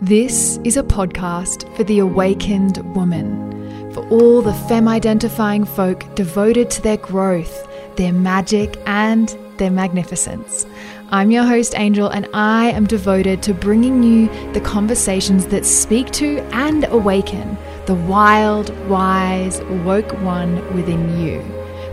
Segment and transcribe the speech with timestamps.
[0.00, 6.70] This is a podcast for the awakened woman, for all the femme identifying folk devoted
[6.70, 10.66] to their growth, their magic, and their magnificence.
[11.10, 16.12] I'm your host, Angel, and I am devoted to bringing you the conversations that speak
[16.12, 21.42] to and awaken the wild, wise, woke one within you.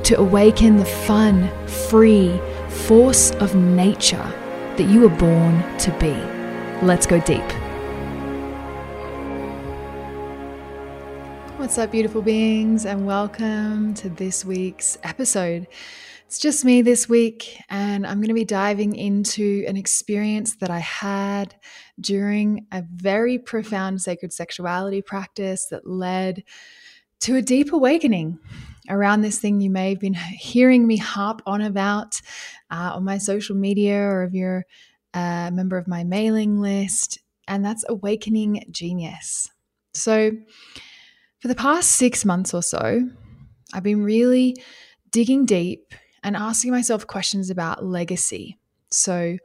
[0.04, 1.50] To awaken the fun,
[1.90, 4.32] free force of nature
[4.78, 6.14] that you were born to be.
[6.86, 7.65] Let's go deep.
[11.66, 15.66] What's up, beautiful beings, and welcome to this week's episode.
[16.28, 20.70] It's just me this week, and I'm going to be diving into an experience that
[20.70, 21.56] I had
[22.00, 26.44] during a very profound sacred sexuality practice that led
[27.22, 28.38] to a deep awakening
[28.88, 32.22] around this thing you may have been hearing me harp on about
[32.70, 34.66] uh, on my social media, or if you're
[35.16, 39.50] a member of my mailing list, and that's awakening genius.
[39.96, 40.32] So,
[41.46, 43.08] for the past six months or so,
[43.72, 44.56] I've been really
[45.12, 45.94] digging deep
[46.24, 48.58] and asking myself questions about legacy.
[48.90, 49.38] So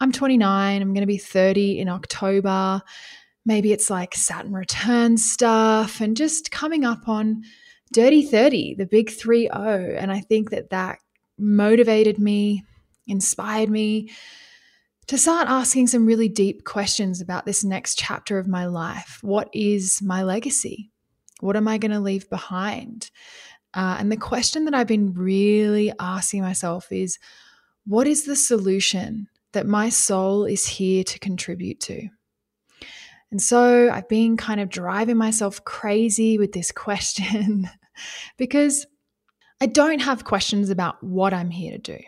[0.00, 2.80] I'm 29, I'm going to be 30 in October.
[3.44, 7.42] Maybe it's like Saturn return stuff and just coming up on
[7.92, 9.94] Dirty 30, the big 3 0.
[9.98, 11.00] And I think that that
[11.36, 12.64] motivated me,
[13.06, 14.10] inspired me
[15.08, 19.18] to start asking some really deep questions about this next chapter of my life.
[19.20, 20.92] What is my legacy?
[21.40, 23.10] What am I going to leave behind?
[23.74, 27.18] Uh, and the question that I've been really asking myself is
[27.86, 32.08] what is the solution that my soul is here to contribute to?
[33.30, 37.68] And so I've been kind of driving myself crazy with this question
[38.38, 38.86] because
[39.60, 41.98] I don't have questions about what I'm here to do.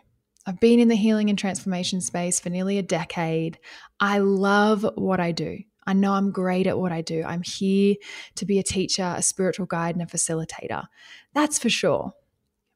[0.47, 3.59] I've been in the healing and transformation space for nearly a decade.
[4.01, 5.59] I love what I do.
[5.89, 7.25] I know I'm great at what I do.
[7.25, 7.97] I'm here
[8.35, 10.87] to be a teacher, a spiritual guide, and a facilitator.
[11.33, 12.13] That's for sure.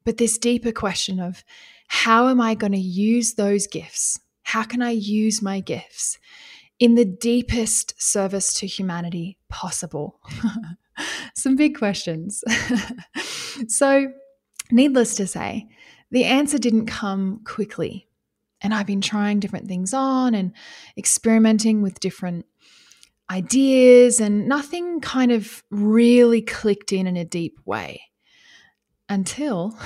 [0.02, 1.44] But this deeper question of
[1.88, 4.18] how am I going to use those gifts?
[4.44, 6.18] How can I use my gifts
[6.78, 10.18] in the deepest service to humanity possible?
[11.34, 12.42] Some big questions.
[13.68, 14.10] so,
[14.70, 15.68] needless to say,
[16.10, 18.08] the answer didn't come quickly.
[18.62, 20.52] And I've been trying different things on and
[20.96, 22.46] experimenting with different
[23.30, 28.02] ideas, and nothing kind of really clicked in in a deep way
[29.08, 29.76] until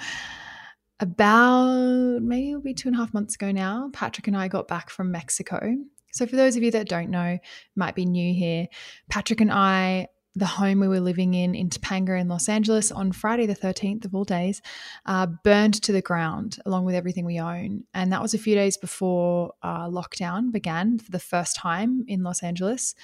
[1.00, 3.90] about maybe it'll be two and a half months ago now.
[3.92, 5.76] Patrick and I got back from Mexico.
[6.12, 7.38] So, for those of you that don't know,
[7.76, 8.66] might be new here,
[9.08, 13.12] Patrick and I the home we were living in in Topanga in Los Angeles on
[13.12, 14.62] Friday, the 13th of all days,
[15.06, 17.84] uh, burned to the ground along with everything we own.
[17.94, 22.22] And that was a few days before uh, lockdown began for the first time in
[22.22, 22.94] Los Angeles.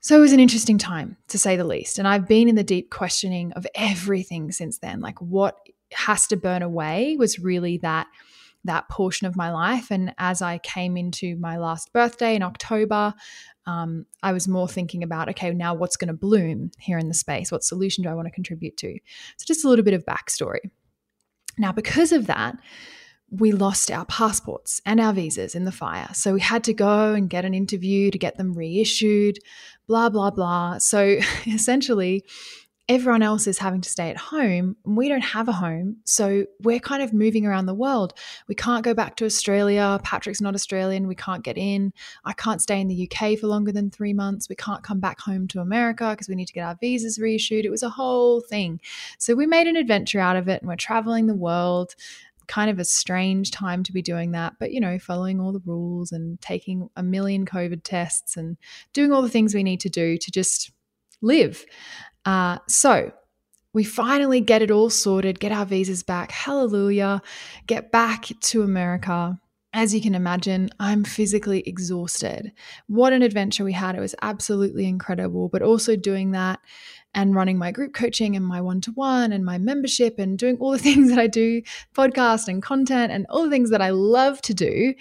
[0.00, 1.98] So it was an interesting time, to say the least.
[1.98, 5.00] And I've been in the deep questioning of everything since then.
[5.00, 5.56] Like, what
[5.92, 8.08] has to burn away was really that
[8.64, 9.90] that portion of my life.
[9.90, 13.14] And as I came into my last birthday in October,
[13.66, 17.14] um, I was more thinking about, okay, now what's going to bloom here in the
[17.14, 17.50] space?
[17.50, 18.98] What solution do I want to contribute to?
[19.36, 20.70] So, just a little bit of backstory.
[21.58, 22.56] Now, because of that,
[23.30, 26.08] we lost our passports and our visas in the fire.
[26.12, 29.38] So we had to go and get an interview to get them reissued,
[29.86, 30.78] blah, blah, blah.
[30.78, 32.24] So essentially,
[32.88, 34.76] everyone else is having to stay at home.
[34.84, 35.96] and We don't have a home.
[36.04, 38.12] So we're kind of moving around the world.
[38.46, 39.98] We can't go back to Australia.
[40.02, 41.08] Patrick's not Australian.
[41.08, 41.94] We can't get in.
[42.26, 44.50] I can't stay in the UK for longer than three months.
[44.50, 47.64] We can't come back home to America because we need to get our visas reissued.
[47.64, 48.80] It was a whole thing.
[49.18, 51.94] So we made an adventure out of it and we're traveling the world.
[52.48, 55.62] Kind of a strange time to be doing that, but you know, following all the
[55.64, 58.58] rules and taking a million COVID tests and
[58.92, 60.70] doing all the things we need to do to just
[61.22, 61.64] live.
[62.24, 63.12] Uh, so
[63.74, 66.30] we finally get it all sorted, get our visas back.
[66.30, 67.20] Hallelujah.
[67.66, 69.38] Get back to America.
[69.72, 72.52] As you can imagine, I'm physically exhausted.
[72.86, 73.96] What an adventure we had.
[73.96, 75.48] It was absolutely incredible.
[75.48, 76.60] But also doing that
[77.14, 80.56] and running my group coaching and my one to one and my membership and doing
[80.58, 81.60] all the things that I do
[81.96, 84.94] podcast and content and all the things that I love to do.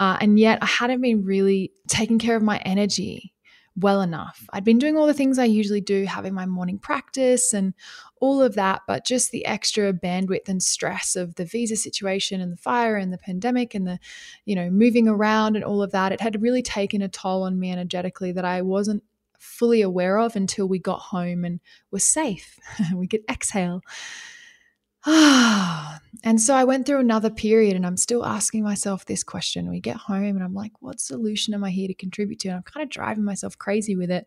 [0.00, 3.32] Uh, and yet I hadn't been really taking care of my energy
[3.76, 4.46] well enough.
[4.52, 7.74] I'd been doing all the things I usually do, having my morning practice and
[8.20, 12.52] all of that, but just the extra bandwidth and stress of the visa situation and
[12.52, 13.98] the fire and the pandemic and the,
[14.46, 17.58] you know, moving around and all of that, it had really taken a toll on
[17.58, 19.02] me energetically that I wasn't
[19.38, 22.58] fully aware of until we got home and were safe.
[22.94, 23.82] we could exhale.
[26.24, 29.70] and so I went through another period and I'm still asking myself this question.
[29.70, 32.48] We get home and I'm like, what solution am I here to contribute to?
[32.48, 34.26] And I'm kind of driving myself crazy with it.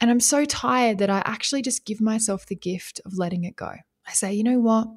[0.00, 3.56] And I'm so tired that I actually just give myself the gift of letting it
[3.56, 3.72] go.
[4.06, 4.88] I say, you know what?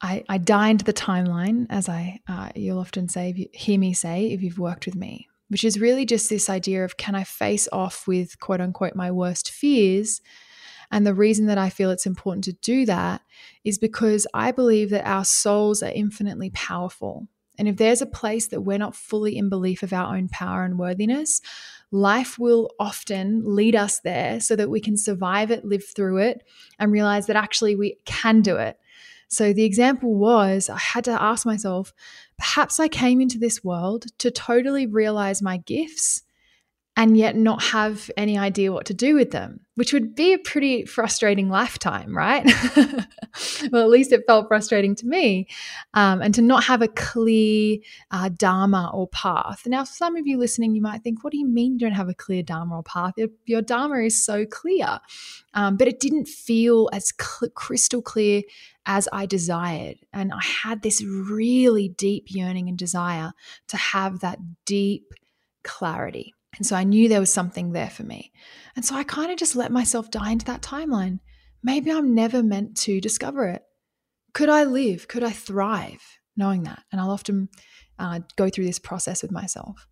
[0.00, 4.26] I, I dined the timeline, as I uh, you'll often say, you, hear me say,
[4.26, 7.68] if you've worked with me, which is really just this idea of can I face
[7.72, 10.20] off with quote unquote my worst fears
[10.90, 13.22] and the reason that I feel it's important to do that
[13.64, 17.28] is because I believe that our souls are infinitely powerful.
[17.58, 20.64] And if there's a place that we're not fully in belief of our own power
[20.64, 21.40] and worthiness,
[21.90, 26.42] life will often lead us there so that we can survive it, live through it,
[26.78, 28.78] and realize that actually we can do it.
[29.28, 31.92] So the example was I had to ask myself,
[32.38, 36.22] perhaps I came into this world to totally realize my gifts
[36.96, 40.38] and yet not have any idea what to do with them, which would be a
[40.38, 42.50] pretty frustrating lifetime, right?
[43.70, 45.46] well, at least it felt frustrating to me.
[45.92, 47.76] Um, and to not have a clear
[48.10, 49.66] uh, Dharma or path.
[49.66, 52.08] Now, some of you listening, you might think, what do you mean you don't have
[52.08, 53.12] a clear Dharma or path?
[53.18, 54.98] Your, your Dharma is so clear.
[55.52, 58.42] Um, but it didn't feel as cl- crystal clear
[58.86, 59.98] as I desired.
[60.14, 63.32] And I had this really deep yearning and desire
[63.68, 65.12] to have that deep
[65.62, 66.35] clarity.
[66.56, 68.32] And so I knew there was something there for me.
[68.74, 71.20] And so I kind of just let myself die into that timeline.
[71.62, 73.62] Maybe I'm never meant to discover it.
[74.32, 75.08] Could I live?
[75.08, 76.02] Could I thrive
[76.36, 76.82] knowing that?
[76.92, 77.48] And I'll often
[77.98, 79.86] uh, go through this process with myself.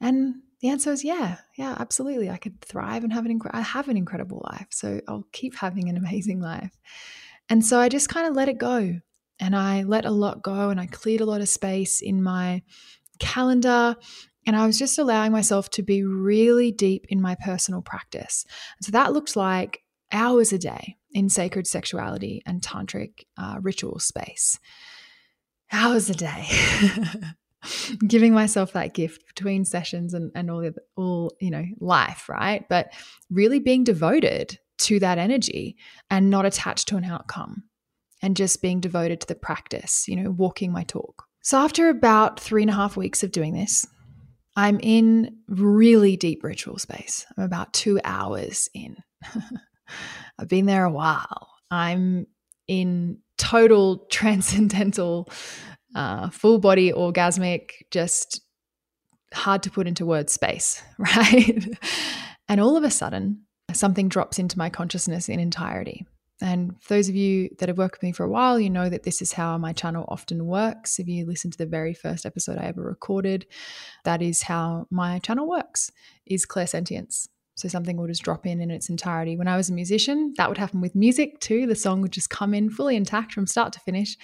[0.00, 2.30] And the answer is yeah, yeah, absolutely.
[2.30, 4.68] I could thrive and have an inc- I have an incredible life.
[4.70, 6.72] So I'll keep having an amazing life.
[7.48, 9.00] And so I just kind of let it go.
[9.40, 12.62] And I let a lot go and I cleared a lot of space in my
[13.18, 13.96] calendar
[14.46, 18.44] and I was just allowing myself to be really deep in my personal practice.
[18.80, 24.58] so that looked like hours a day in sacred sexuality and tantric uh, ritual space.
[25.70, 26.46] Hours a day.
[28.06, 32.68] Giving myself that gift between sessions and, and all, the all, you know, life, right?
[32.68, 32.92] But
[33.30, 35.76] really being devoted to that energy
[36.10, 37.64] and not attached to an outcome
[38.20, 41.24] and just being devoted to the practice, you know, walking my talk.
[41.42, 43.86] So after about three and a half weeks of doing this,
[44.56, 47.26] I'm in really deep ritual space.
[47.36, 48.96] I'm about two hours in.
[50.38, 51.48] I've been there a while.
[51.70, 52.26] I'm
[52.68, 55.28] in total transcendental,
[55.94, 58.42] uh, full body orgasmic, just
[59.32, 61.66] hard to put into words space, right?
[62.48, 66.06] and all of a sudden, something drops into my consciousness in entirety.
[66.42, 69.04] And those of you that have worked with me for a while, you know that
[69.04, 70.98] this is how my channel often works.
[70.98, 73.46] If you listen to the very first episode I ever recorded,
[74.02, 75.92] that is how my channel works,
[76.26, 77.28] is clairsentience.
[77.54, 79.36] So something will just drop in in its entirety.
[79.36, 81.68] When I was a musician, that would happen with music too.
[81.68, 84.16] The song would just come in fully intact from start to finish.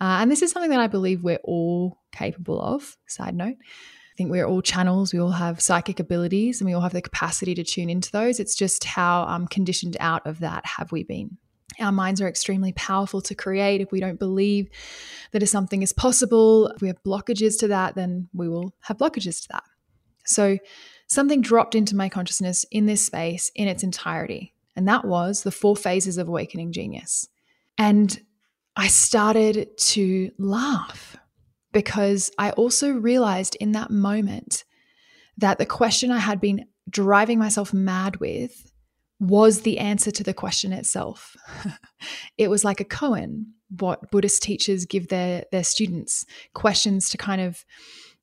[0.00, 2.96] Uh, and this is something that I believe we're all capable of.
[3.08, 3.56] Side note.
[3.58, 5.12] I think we're all channels.
[5.12, 8.38] We all have psychic abilities and we all have the capacity to tune into those.
[8.38, 11.36] It's just how um, conditioned out of that have we been.
[11.78, 13.80] Our minds are extremely powerful to create.
[13.80, 14.68] If we don't believe
[15.32, 18.98] that if something is possible, if we have blockages to that, then we will have
[18.98, 19.64] blockages to that.
[20.24, 20.58] So,
[21.06, 24.54] something dropped into my consciousness in this space in its entirety.
[24.76, 27.28] And that was the four phases of awakening genius.
[27.78, 28.20] And
[28.76, 31.16] I started to laugh
[31.72, 34.64] because I also realized in that moment
[35.36, 38.70] that the question I had been driving myself mad with
[39.20, 41.36] was the answer to the question itself.
[42.38, 43.46] it was like a koan,
[43.78, 47.64] what Buddhist teachers give their their students, questions to kind of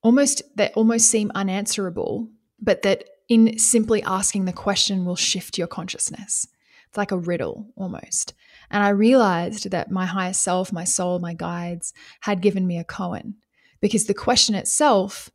[0.02, 5.68] almost that almost seem unanswerable, but that in simply asking the question will shift your
[5.68, 6.48] consciousness.
[6.88, 8.34] It's like a riddle almost.
[8.72, 12.84] And I realized that my higher self, my soul, my guides had given me a
[12.84, 13.34] koan
[13.82, 15.30] because the question itself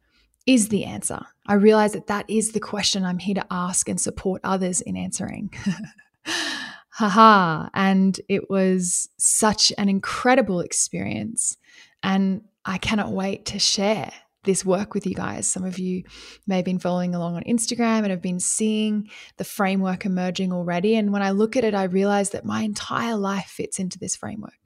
[0.51, 1.21] is the answer.
[1.47, 4.97] I realize that that is the question I'm here to ask and support others in
[4.97, 5.53] answering.
[6.91, 7.69] Haha.
[7.73, 11.57] and it was such an incredible experience.
[12.03, 15.47] And I cannot wait to share this work with you guys.
[15.47, 16.03] Some of you
[16.47, 20.97] may have been following along on Instagram and have been seeing the framework emerging already.
[20.97, 24.17] And when I look at it, I realize that my entire life fits into this
[24.17, 24.60] framework.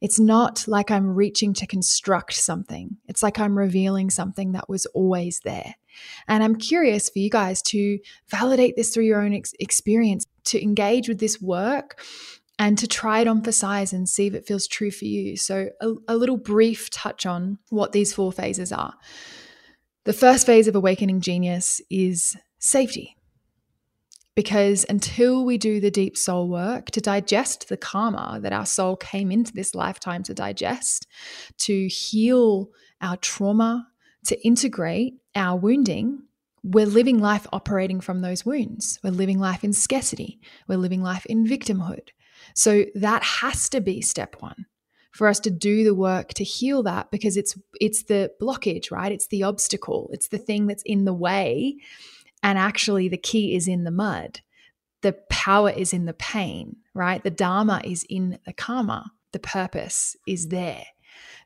[0.00, 4.86] It's not like I'm reaching to construct something, it's like I'm revealing something that was
[4.86, 5.74] always there.
[6.26, 7.98] And I'm curious for you guys to
[8.28, 12.00] validate this through your own ex- experience, to engage with this work
[12.58, 15.36] and to try it on for size and see if it feels true for you.
[15.36, 18.94] So, a, a little brief touch on what these four phases are.
[20.04, 23.16] The first phase of awakening genius is safety.
[24.34, 28.96] Because until we do the deep soul work to digest the karma that our soul
[28.96, 31.06] came into this lifetime to digest,
[31.58, 33.88] to heal our trauma,
[34.26, 36.22] to integrate our wounding,
[36.64, 38.98] we're living life operating from those wounds.
[39.04, 40.40] We're living life in scarcity.
[40.66, 42.08] We're living life in victimhood.
[42.54, 44.66] So that has to be step one
[45.12, 49.12] for us to do the work to heal that because it's it's the blockage, right?
[49.12, 50.10] It's the obstacle.
[50.12, 51.76] It's the thing that's in the way.
[52.44, 54.40] And actually the key is in the mud.
[55.00, 57.24] The power is in the pain, right?
[57.24, 59.10] The dharma is in the karma.
[59.32, 60.84] The purpose is there.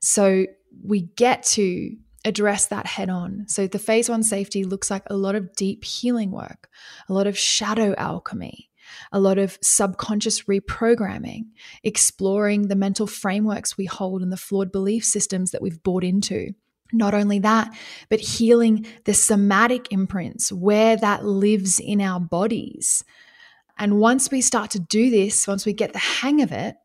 [0.03, 0.47] So
[0.85, 3.45] we get to address that head on.
[3.47, 6.69] So the phase one safety looks like a lot of deep healing work,
[7.09, 8.69] a lot of shadow alchemy,
[9.13, 11.47] a lot of subconscious reprogramming,
[11.85, 16.55] exploring the mental frameworks we hold and the flawed belief systems that we've bought into.
[16.93, 17.77] Not only that,
[18.09, 23.05] but healing the somatic imprints where that lives in our bodies.
[23.79, 26.77] And once we start to do this, once we get the hang of it,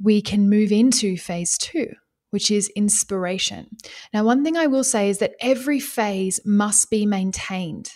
[0.00, 1.88] we can move into phase two
[2.30, 3.66] which is inspiration.
[4.12, 7.92] Now, one thing I will say is that every phase must be maintained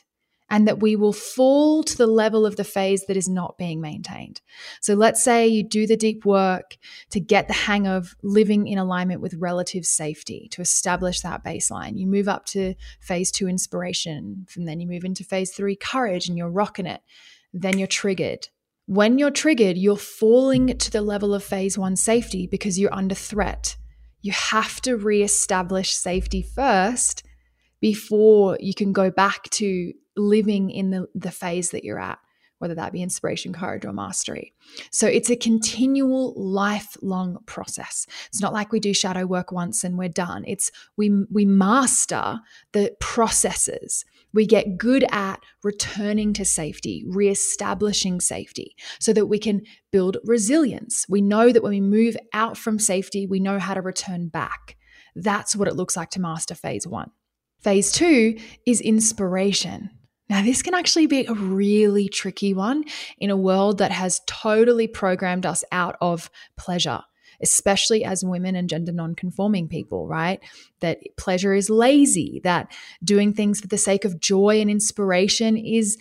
[0.50, 3.80] and that we will fall to the level of the phase that is not being
[3.80, 4.40] maintained.
[4.80, 6.76] So, let's say you do the deep work
[7.10, 11.98] to get the hang of living in alignment with relative safety, to establish that baseline.
[11.98, 16.28] You move up to phase two, inspiration, and then you move into phase three, courage,
[16.28, 17.00] and you're rocking it.
[17.52, 18.48] Then you're triggered.
[18.86, 23.14] When you're triggered, you're falling to the level of phase one safety because you're under
[23.14, 23.76] threat
[24.22, 27.22] you have to reestablish safety first
[27.80, 32.18] before you can go back to living in the, the phase that you're at,
[32.58, 34.54] whether that be inspiration, courage, or mastery.
[34.90, 38.06] So it's a continual lifelong process.
[38.26, 40.44] It's not like we do shadow work once and we're done.
[40.46, 42.40] It's we we master
[42.72, 49.62] the processes we get good at returning to safety, reestablishing safety, so that we can
[49.90, 51.06] build resilience.
[51.08, 54.76] We know that when we move out from safety, we know how to return back.
[55.16, 57.10] That's what it looks like to master phase one.
[57.60, 59.90] Phase two is inspiration.
[60.30, 62.84] Now, this can actually be a really tricky one
[63.18, 67.02] in a world that has totally programmed us out of pleasure
[67.42, 70.40] especially as women and gender non-conforming people, right?
[70.80, 72.70] That pleasure is lazy, that
[73.02, 75.96] doing things for the sake of joy and inspiration is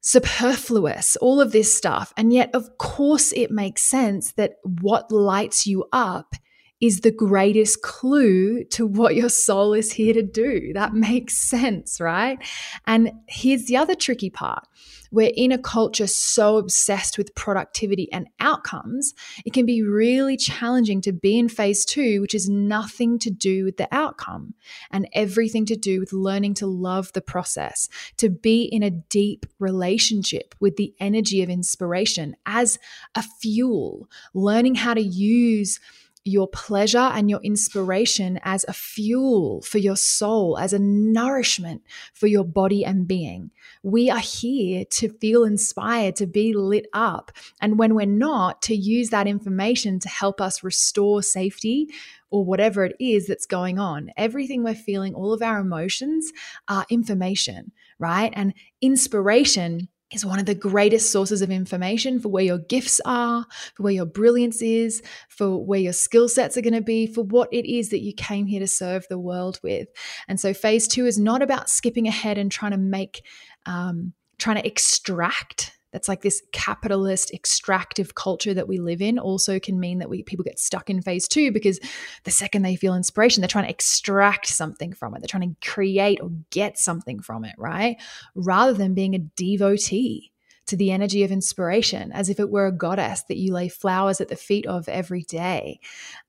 [0.00, 2.14] superfluous, all of this stuff.
[2.16, 6.34] And yet, of course, it makes sense that what lights you up
[6.80, 10.72] is the greatest clue to what your soul is here to do.
[10.72, 12.38] That makes sense, right?
[12.86, 14.66] And here's the other tricky part
[15.12, 19.12] we're in a culture so obsessed with productivity and outcomes,
[19.44, 23.64] it can be really challenging to be in phase two, which is nothing to do
[23.64, 24.54] with the outcome
[24.90, 29.46] and everything to do with learning to love the process, to be in a deep
[29.58, 32.78] relationship with the energy of inspiration as
[33.16, 35.80] a fuel, learning how to use
[36.24, 42.26] your pleasure and your inspiration as a fuel for your soul, as a nourishment for
[42.26, 43.50] your body and being.
[43.82, 47.32] We are here to feel inspired, to be lit up.
[47.60, 51.88] And when we're not, to use that information to help us restore safety
[52.30, 54.10] or whatever it is that's going on.
[54.16, 56.32] Everything we're feeling, all of our emotions
[56.68, 58.32] are information, right?
[58.36, 63.46] And inspiration is one of the greatest sources of information for where your gifts are,
[63.74, 67.22] for where your brilliance is, for where your skill sets are going to be, for
[67.22, 69.88] what it is that you came here to serve the world with.
[70.28, 73.24] And so, phase two is not about skipping ahead and trying to make,
[73.66, 79.58] um, trying to extract that's like this capitalist extractive culture that we live in also
[79.58, 81.80] can mean that we people get stuck in phase two because
[82.24, 85.20] the second they feel inspiration they're trying to extract something from it.
[85.20, 87.96] They're trying to create or get something from it right?
[88.34, 90.32] Rather than being a devotee
[90.66, 94.20] to the energy of inspiration as if it were a goddess that you lay flowers
[94.20, 95.80] at the feet of every day.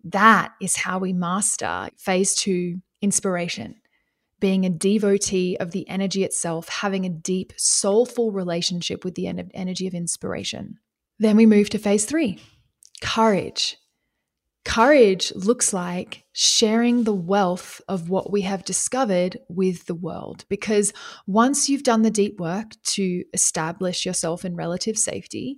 [0.03, 3.80] That is how we master phase two inspiration
[4.41, 9.87] being a devotee of the energy itself, having a deep, soulful relationship with the energy
[9.87, 10.79] of inspiration.
[11.19, 12.39] Then we move to phase three
[13.01, 13.77] courage.
[14.63, 20.45] Courage looks like sharing the wealth of what we have discovered with the world.
[20.49, 20.93] Because
[21.25, 25.57] once you've done the deep work to establish yourself in relative safety,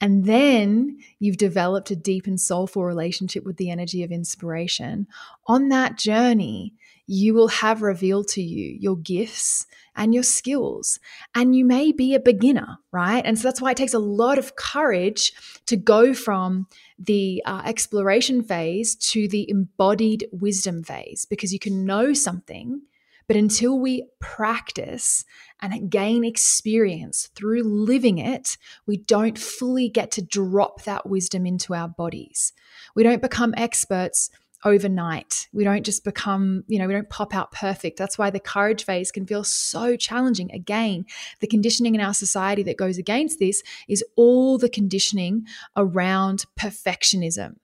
[0.00, 5.06] and then you've developed a deep and soulful relationship with the energy of inspiration,
[5.46, 6.74] on that journey,
[7.12, 11.00] you will have revealed to you your gifts and your skills.
[11.34, 13.26] And you may be a beginner, right?
[13.26, 15.32] And so that's why it takes a lot of courage
[15.66, 16.68] to go from
[17.00, 22.82] the uh, exploration phase to the embodied wisdom phase because you can know something
[23.30, 25.24] But until we practice
[25.62, 31.72] and gain experience through living it, we don't fully get to drop that wisdom into
[31.72, 32.52] our bodies.
[32.96, 34.30] We don't become experts
[34.64, 35.48] overnight.
[35.52, 37.98] We don't just become, you know, we don't pop out perfect.
[37.98, 40.52] That's why the courage phase can feel so challenging.
[40.52, 41.06] Again,
[41.40, 47.56] the conditioning in our society that goes against this is all the conditioning around perfectionism.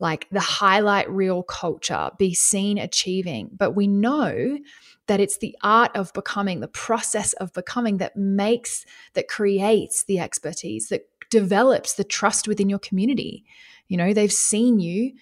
[0.00, 3.50] Like the highlight reel culture, be seen achieving.
[3.56, 4.58] But we know
[5.06, 8.84] that it's the art of becoming, the process of becoming that makes,
[9.14, 13.44] that creates the expertise, that develops the trust within your community.
[13.88, 15.12] You know, they've seen you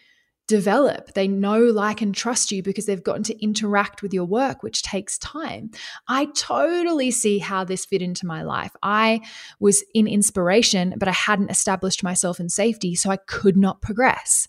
[0.49, 1.15] develop.
[1.15, 4.83] They know, like, and trust you because they've gotten to interact with your work, which
[4.83, 5.71] takes time.
[6.09, 8.73] I totally see how this fit into my life.
[8.83, 9.21] I
[9.61, 14.49] was in inspiration, but I hadn't established myself in safety, so I could not progress.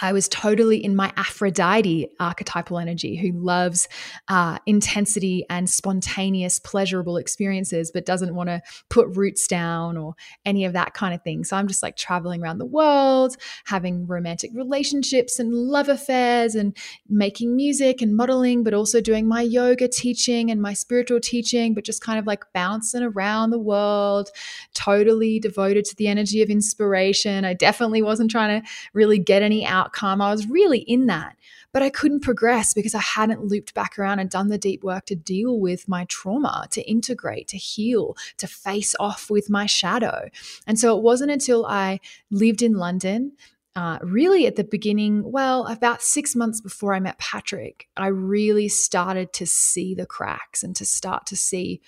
[0.00, 3.88] I was totally in my Aphrodite archetypal energy who loves
[4.28, 10.14] uh, intensity and spontaneous, pleasurable experiences, but doesn't want to put roots down or
[10.44, 11.44] any of that kind of thing.
[11.44, 16.76] So I'm just like traveling around the world, having romantic relationships and love affairs, and
[17.08, 21.84] making music and modeling, but also doing my yoga teaching and my spiritual teaching, but
[21.84, 24.30] just kind of like bouncing around the world,
[24.74, 27.44] totally devoted to the energy of inspiration.
[27.44, 30.20] I definitely wasn't trying to really get any out outcome.
[30.20, 31.36] I was really in that,
[31.72, 35.06] but I couldn't progress because I hadn't looped back around and done the deep work
[35.06, 40.28] to deal with my trauma, to integrate, to heal, to face off with my shadow.
[40.66, 43.32] And so it wasn't until I lived in London
[43.76, 48.68] uh, really at the beginning, well, about six months before I met Patrick, I really
[48.68, 51.80] started to see the cracks and to start to see,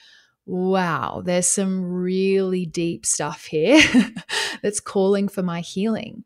[0.46, 3.82] wow, there's some really deep stuff here
[4.62, 6.24] that's calling for my healing.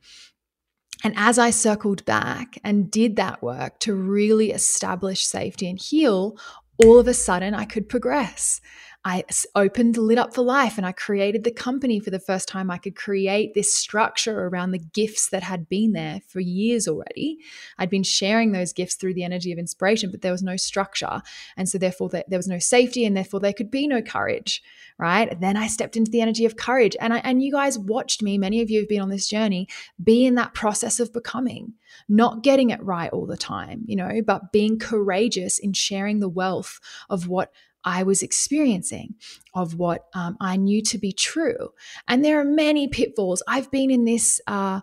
[1.04, 6.36] And as I circled back and did that work to really establish safety and heal,
[6.84, 8.60] all of a sudden I could progress.
[9.06, 9.22] I
[9.54, 12.72] opened Lit Up for Life and I created the company for the first time.
[12.72, 17.38] I could create this structure around the gifts that had been there for years already.
[17.78, 21.22] I'd been sharing those gifts through the energy of inspiration, but there was no structure.
[21.56, 24.60] And so, therefore, there was no safety and therefore there could be no courage,
[24.98, 25.40] right?
[25.40, 26.96] Then I stepped into the energy of courage.
[27.00, 29.68] And, I, and you guys watched me, many of you have been on this journey,
[30.02, 31.74] be in that process of becoming,
[32.08, 36.28] not getting it right all the time, you know, but being courageous in sharing the
[36.28, 37.52] wealth of what
[37.86, 39.14] I was experiencing,
[39.54, 41.70] of what um, I knew to be true.
[42.06, 43.42] And there are many pitfalls.
[43.48, 44.40] I've been in this.
[44.46, 44.80] Uh,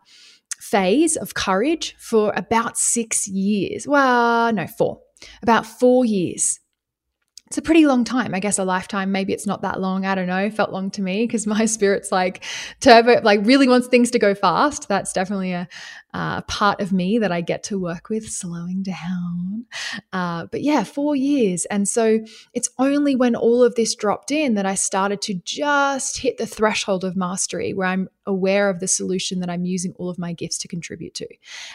[0.59, 3.85] phase of courage for about six years.
[3.85, 5.01] Well, no, four,
[5.41, 6.61] about four years
[7.53, 8.33] it's a pretty long time.
[8.33, 10.07] I guess a lifetime, maybe it's not that long.
[10.07, 10.49] I don't know.
[10.49, 12.43] Felt long to me because my spirit's like
[12.79, 14.89] turbo, like really wants things to go fast.
[14.89, 15.67] That's definitely a
[16.13, 19.65] uh, part of me that I get to work with, slowing down.
[20.11, 21.65] Uh, but yeah, four years.
[21.65, 22.19] And so
[22.53, 26.45] it's only when all of this dropped in that I started to just hit the
[26.45, 30.33] threshold of mastery where I'm aware of the solution that I'm using all of my
[30.33, 31.27] gifts to contribute to.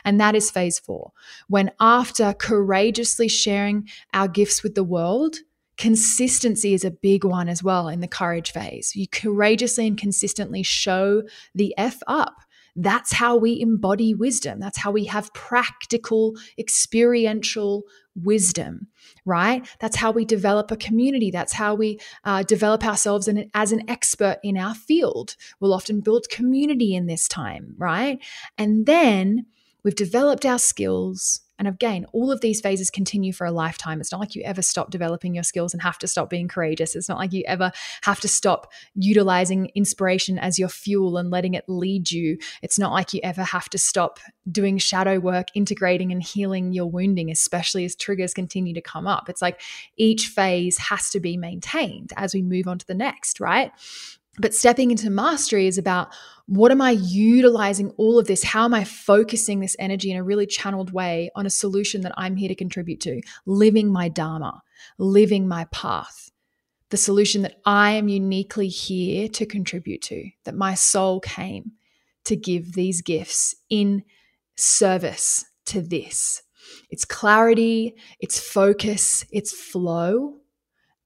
[0.04, 1.12] And that is phase four.
[1.48, 5.38] When after courageously sharing our gifts with the world,
[5.78, 8.96] Consistency is a big one as well in the courage phase.
[8.96, 11.22] You courageously and consistently show
[11.54, 12.34] the F up.
[12.80, 14.60] That's how we embody wisdom.
[14.60, 17.82] That's how we have practical, experiential
[18.14, 18.86] wisdom,
[19.24, 19.68] right?
[19.80, 21.32] That's how we develop a community.
[21.32, 25.34] That's how we uh, develop ourselves in, as an expert in our field.
[25.58, 28.20] We'll often build community in this time, right?
[28.56, 29.46] And then
[29.82, 34.00] we've developed our skills and again, all of these phases continue for a lifetime.
[34.00, 36.94] It's not like you ever stop developing your skills and have to stop being courageous.
[36.94, 41.54] It's not like you ever have to stop utilizing inspiration as your fuel and letting
[41.54, 42.38] it lead you.
[42.62, 46.86] It's not like you ever have to stop doing shadow work, integrating and healing your
[46.86, 49.28] wounding, especially as triggers continue to come up.
[49.28, 49.60] It's like
[49.96, 53.72] each phase has to be maintained as we move on to the next, right?
[54.38, 56.12] But stepping into mastery is about
[56.46, 58.42] what am I utilizing all of this?
[58.42, 62.14] How am I focusing this energy in a really channeled way on a solution that
[62.16, 63.20] I'm here to contribute to?
[63.44, 64.62] Living my Dharma,
[64.96, 66.30] living my path,
[66.90, 71.72] the solution that I am uniquely here to contribute to, that my soul came
[72.24, 74.04] to give these gifts in
[74.56, 76.42] service to this.
[76.90, 80.36] It's clarity, it's focus, it's flow,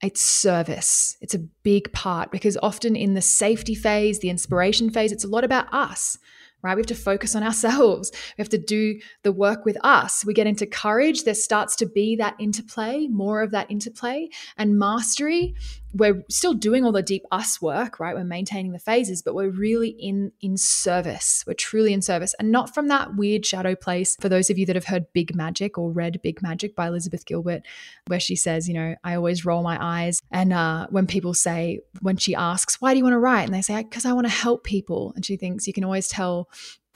[0.03, 1.17] it's service.
[1.21, 5.29] It's a big part because often in the safety phase, the inspiration phase, it's a
[5.29, 6.19] lot about us,
[6.61, 6.75] right?
[6.75, 8.11] We have to focus on ourselves.
[8.37, 10.25] We have to do the work with us.
[10.25, 14.29] We get into courage, there starts to be that interplay, more of that interplay.
[14.57, 15.55] And mastery,
[15.95, 18.15] we're still doing all the deep us work, right?
[18.15, 21.45] We're maintaining the phases, but we're really in in service.
[21.47, 24.17] We're truly in service, and not from that weird shadow place.
[24.21, 27.27] For those of you that have heard Big Magic or read Big Magic by Elizabeth
[27.27, 27.63] Gilbert,
[28.07, 31.81] where she says, you know, I always roll my eyes, and uh, when people say,
[32.01, 34.27] when she asks, why do you want to write, and they say, because I want
[34.27, 36.49] to help people, and she thinks you can always tell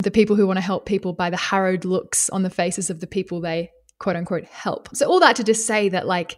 [0.03, 2.99] the people who want to help people by the harrowed looks on the faces of
[2.99, 4.95] the people they quote unquote help.
[4.95, 6.37] So all that to just say that like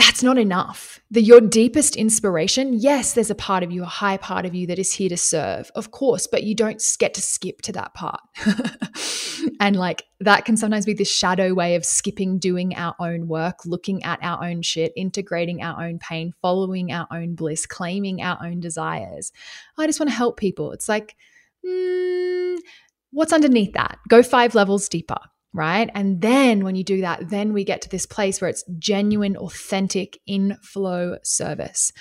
[0.00, 0.98] that's not enough.
[1.10, 4.66] The your deepest inspiration, yes, there's a part of you, a high part of you
[4.68, 7.92] that is here to serve, of course, but you don't get to skip to that
[7.92, 8.20] part.
[9.60, 13.56] and like that can sometimes be this shadow way of skipping doing our own work,
[13.66, 18.38] looking at our own shit, integrating our own pain, following our own bliss, claiming our
[18.42, 19.32] own desires.
[19.76, 20.72] I just want to help people.
[20.72, 21.14] It's like,
[21.66, 22.56] mm,
[23.10, 23.98] what's underneath that?
[24.08, 25.18] Go five levels deeper
[25.52, 25.90] right?
[25.94, 29.36] And then when you do that, then we get to this place where it's genuine,
[29.36, 31.92] authentic inflow service.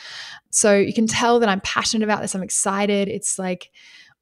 [0.52, 2.36] So you can tell that I'm passionate about this.
[2.36, 3.08] I'm excited.
[3.08, 3.72] It's like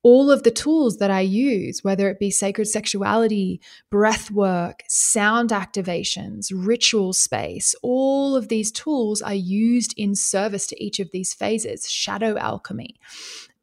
[0.04, 3.60] all of the tools that I use, whether it be sacred sexuality,
[3.90, 10.82] breath work, sound activations, ritual space, all of these tools are used in service to
[10.82, 12.96] each of these phases, shadow alchemy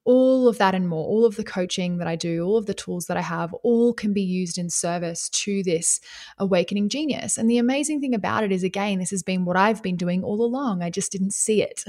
[0.04, 2.74] all of that and more, all of the coaching that I do, all of the
[2.74, 6.00] tools that I have, all can be used in service to this
[6.38, 7.38] awakening genius.
[7.38, 10.22] And the amazing thing about it is, again, this has been what I've been doing
[10.22, 10.82] all along.
[10.82, 11.84] I just didn't see it.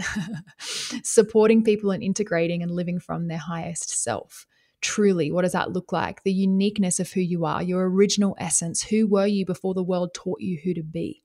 [1.03, 4.47] Supporting people and integrating and living from their highest self.
[4.81, 6.23] Truly, what does that look like?
[6.23, 8.83] The uniqueness of who you are, your original essence.
[8.83, 11.23] Who were you before the world taught you who to be?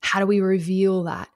[0.00, 1.28] How do we reveal that?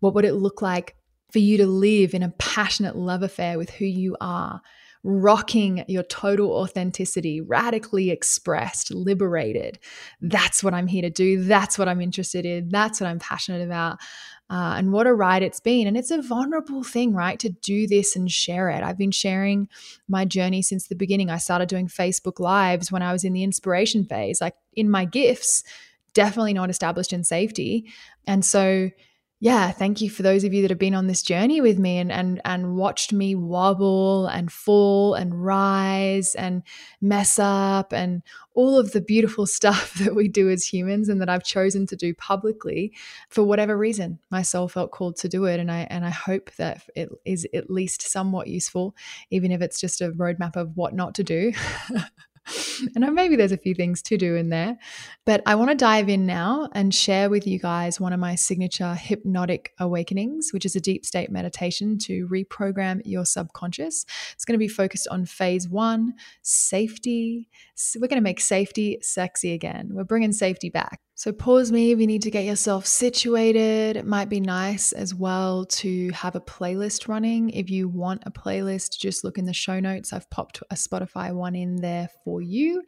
[0.00, 0.96] What would it look like
[1.30, 4.60] for you to live in a passionate love affair with who you are,
[5.02, 9.78] rocking your total authenticity, radically expressed, liberated.
[10.20, 11.44] That's what I'm here to do.
[11.44, 12.70] That's what I'm interested in.
[12.70, 13.98] That's what I'm passionate about.
[14.48, 15.86] Uh, and what a ride it's been.
[15.86, 17.38] And it's a vulnerable thing, right?
[17.40, 18.82] To do this and share it.
[18.82, 19.68] I've been sharing
[20.08, 21.30] my journey since the beginning.
[21.30, 25.04] I started doing Facebook Lives when I was in the inspiration phase, like in my
[25.04, 25.64] gifts,
[26.14, 27.86] definitely not established in safety.
[28.26, 28.90] And so,
[29.38, 31.98] yeah, thank you for those of you that have been on this journey with me
[31.98, 36.62] and and and watched me wobble and fall and rise and
[37.02, 38.22] mess up and
[38.54, 41.96] all of the beautiful stuff that we do as humans and that I've chosen to
[41.96, 42.94] do publicly
[43.28, 44.18] for whatever reason.
[44.30, 47.46] My soul felt called to do it and I and I hope that it is
[47.52, 48.96] at least somewhat useful
[49.30, 51.52] even if it's just a roadmap of what not to do.
[52.94, 54.76] and maybe there's a few things to do in there.
[55.24, 58.34] But I want to dive in now and share with you guys one of my
[58.34, 64.04] signature hypnotic awakenings, which is a deep state meditation to reprogram your subconscious.
[64.32, 67.48] It's going to be focused on phase one safety.
[67.74, 69.90] So we're going to make safety sexy again.
[69.92, 71.00] We're bringing safety back.
[71.18, 73.96] So, pause me if you need to get yourself situated.
[73.96, 77.48] It might be nice as well to have a playlist running.
[77.48, 80.12] If you want a playlist, just look in the show notes.
[80.12, 82.82] I've popped a Spotify one in there for you.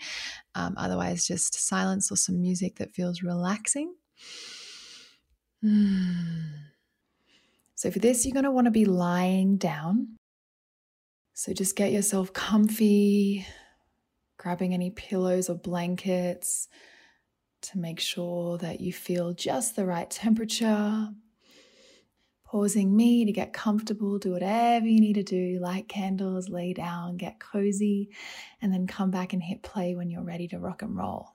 [0.54, 3.94] Um, otherwise, just silence or some music that feels relaxing.
[7.74, 10.16] So, for this, you're going to want to be lying down.
[11.32, 13.46] So, just get yourself comfy,
[14.36, 16.66] grabbing any pillows or blankets
[17.60, 21.08] to make sure that you feel just the right temperature.
[22.44, 27.18] Pausing me to get comfortable, do whatever you need to do, light candles, lay down,
[27.18, 28.10] get cozy,
[28.62, 31.34] and then come back and hit play when you're ready to rock and roll.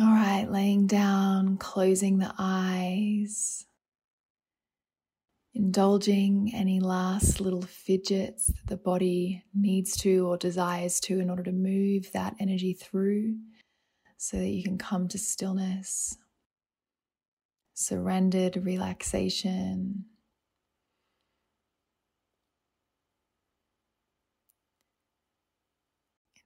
[0.00, 3.65] All right, laying down, closing the eyes
[5.56, 11.42] indulging any last little fidgets that the body needs to or desires to in order
[11.42, 13.34] to move that energy through
[14.18, 16.18] so that you can come to stillness,
[17.74, 20.04] surrendered relaxation.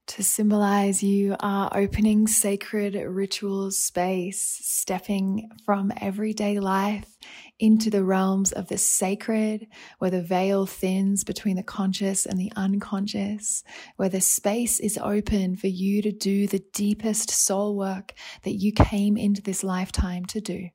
[0.06, 7.16] to symbolize you are opening sacred ritual space, stepping from everyday life
[7.60, 9.68] into the realms of the sacred,
[9.98, 13.62] where the veil thins between the conscious and the unconscious,
[13.94, 18.72] where the space is open for you to do the deepest soul work that you
[18.72, 20.70] came into this lifetime to do.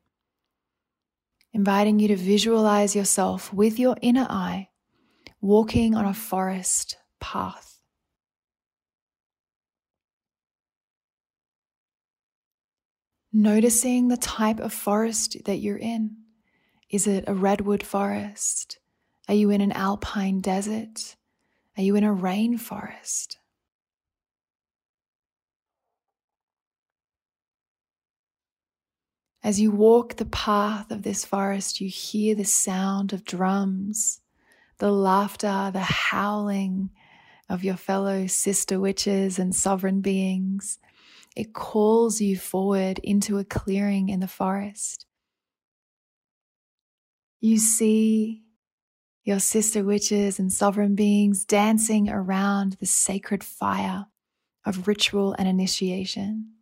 [1.51, 4.69] Inviting you to visualize yourself with your inner eye,
[5.41, 7.75] walking on a forest path
[13.37, 16.15] Noticing the type of forest that you're in.
[16.95, 18.79] Is it a redwood forest?
[19.27, 21.17] Are you in an alpine desert?
[21.75, 23.35] Are you in a rainforest?
[29.43, 34.21] As you walk the path of this forest, you hear the sound of drums,
[34.77, 36.91] the laughter, the howling
[37.49, 40.79] of your fellow sister witches and sovereign beings.
[41.35, 45.05] It calls you forward into a clearing in the forest.
[47.45, 48.41] You see
[49.23, 54.07] your sister witches and sovereign beings dancing around the sacred fire
[54.65, 56.53] of ritual and initiation.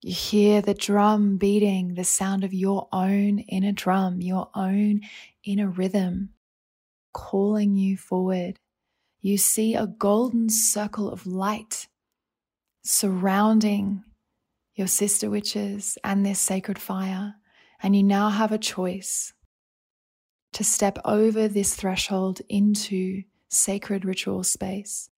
[0.00, 5.00] You hear the drum beating, the sound of your own inner drum, your own
[5.42, 6.34] inner rhythm
[7.12, 8.60] calling you forward.
[9.20, 11.88] You see a golden circle of light
[12.84, 14.04] surrounding
[14.76, 17.34] your sister witches and this sacred fire.
[17.82, 19.32] And you now have a choice
[20.52, 25.10] to step over this threshold into sacred ritual space.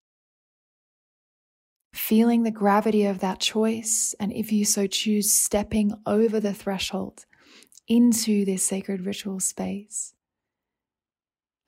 [1.92, 7.24] Feeling the gravity of that choice, and if you so choose, stepping over the threshold
[7.88, 10.14] into this sacred ritual space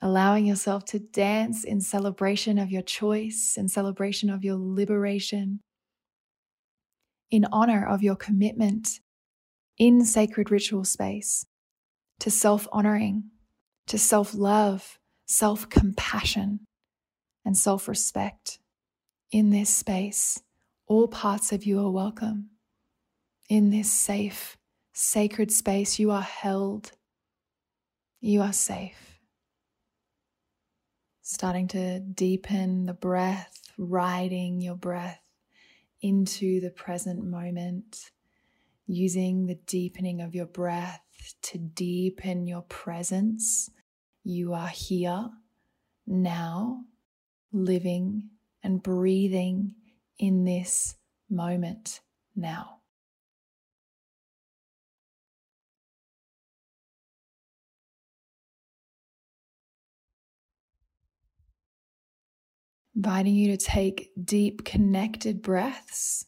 [0.00, 5.60] allowing yourself to dance in celebration of your choice, in celebration of your liberation,
[7.30, 9.00] in honor of your commitment
[9.76, 11.46] in sacred ritual space
[12.20, 13.30] to self honoring,
[13.86, 16.60] to self love, self compassion,
[17.44, 18.58] and self respect.
[19.30, 20.42] In this space,
[20.86, 22.50] all parts of you are welcome.
[23.48, 24.56] In this safe,
[24.92, 26.92] sacred space, you are held.
[28.20, 29.18] You are safe
[31.28, 35.20] starting to deepen the breath, riding your breath
[36.00, 38.10] into the present moment,
[38.86, 41.02] using the deepening of your breath
[41.42, 43.70] to deepen your presence.
[44.24, 45.30] You are here
[46.06, 46.84] now,
[47.52, 48.30] living
[48.62, 49.74] and breathing
[50.18, 50.96] in this
[51.30, 52.00] moment
[52.34, 52.77] now.
[62.98, 66.26] Inviting you to take deep, connected breaths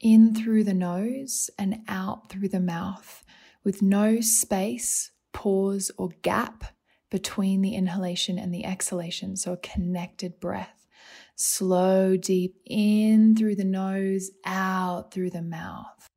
[0.00, 3.22] in through the nose and out through the mouth
[3.64, 6.64] with no space, pause, or gap
[7.10, 9.36] between the inhalation and the exhalation.
[9.36, 10.86] So, a connected breath.
[11.34, 16.08] Slow, deep in through the nose, out through the mouth.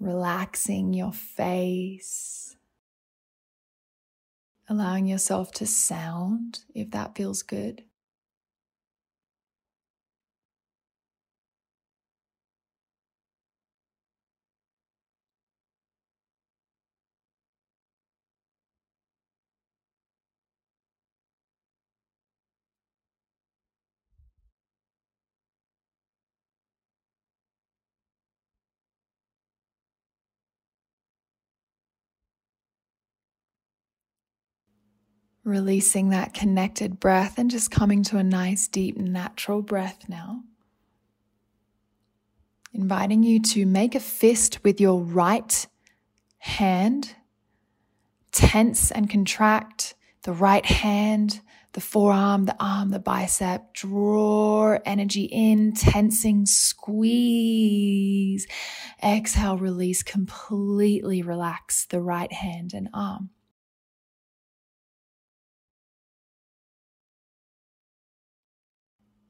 [0.00, 2.56] Relaxing your face.
[4.70, 7.84] Allowing yourself to sound if that feels good.
[35.44, 40.42] Releasing that connected breath and just coming to a nice, deep, natural breath now.
[42.72, 45.66] Inviting you to make a fist with your right
[46.38, 47.14] hand,
[48.32, 51.40] tense and contract the right hand,
[51.74, 53.74] the forearm, the arm, the bicep.
[53.74, 58.46] Draw energy in, tensing, squeeze.
[59.02, 63.30] Exhale, release, completely relax the right hand and arm.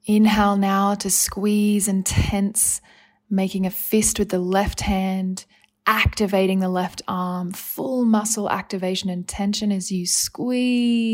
[0.07, 2.79] Inhale now to squeeze and tense,
[3.29, 5.45] making a fist with the left hand,
[5.87, 11.07] activating the left arm, full muscle activation and tension as you squeeze.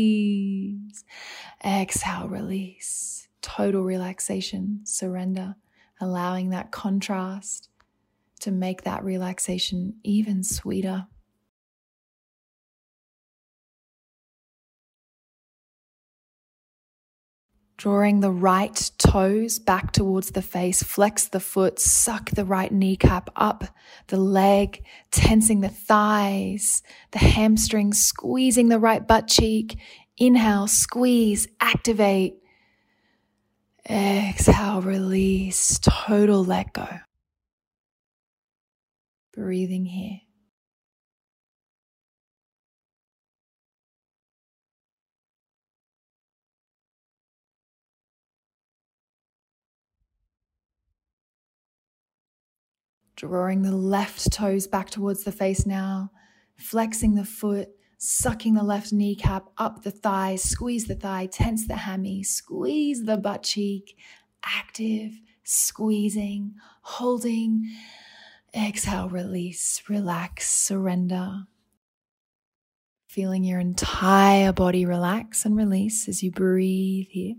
[1.64, 3.28] Exhale, release.
[3.40, 5.56] Total relaxation, surrender,
[6.00, 7.70] allowing that contrast
[8.40, 11.06] to make that relaxation even sweeter.
[17.82, 23.28] Drawing the right toes back towards the face, flex the foot, suck the right kneecap
[23.34, 23.64] up
[24.06, 29.80] the leg, tensing the thighs, the hamstrings, squeezing the right butt cheek.
[30.16, 32.36] Inhale, squeeze, activate.
[33.90, 36.86] Exhale, release, total let go.
[39.34, 40.20] Breathing here.
[53.22, 56.10] Drawing the left toes back towards the face now,
[56.56, 61.76] flexing the foot, sucking the left kneecap up the thigh, squeeze the thigh, tense the
[61.76, 63.96] hammy, squeeze the butt cheek,
[64.44, 65.12] active,
[65.44, 67.70] squeezing, holding.
[68.56, 71.44] Exhale, release, relax, surrender.
[73.06, 77.36] Feeling your entire body relax and release as you breathe here.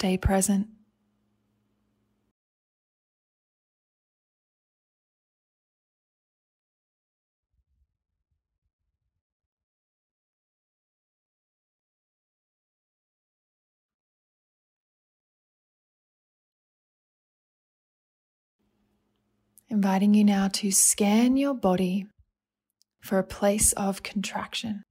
[0.00, 0.68] Stay present.
[19.68, 22.06] Inviting you now to scan your body
[23.00, 24.84] for a place of contraction.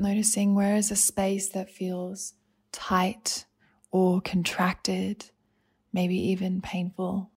[0.00, 2.32] Noticing where is a space that feels
[2.72, 3.44] tight
[3.90, 5.26] or contracted,
[5.92, 7.30] maybe even painful.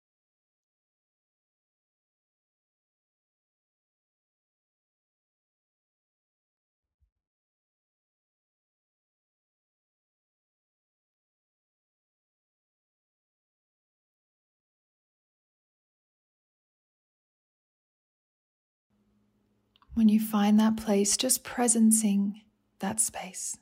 [19.96, 22.36] When you find that place, just presencing
[22.84, 23.58] that space.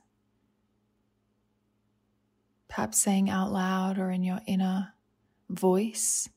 [2.68, 4.94] Perhaps saying out loud or in your inner
[5.48, 6.28] voice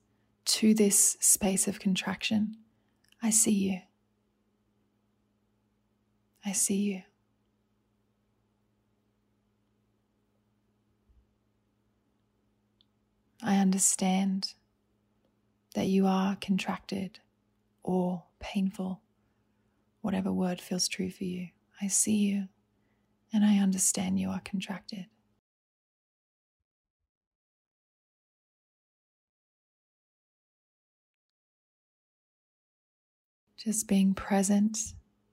[0.45, 2.57] to this space of contraction
[3.23, 3.81] I see you.
[6.45, 7.03] I see you.
[13.43, 14.53] I understand
[15.75, 17.21] that you are contracted
[17.83, 19.01] or painful
[20.03, 21.49] whatever word feels true for you.
[21.81, 22.49] I see you
[23.35, 25.07] and I understand you are contracted.
[33.59, 34.79] Just being present